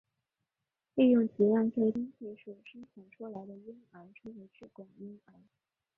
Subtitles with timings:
[0.95, 5.33] 利用体外受精技术生产出来的婴儿称为试管婴儿。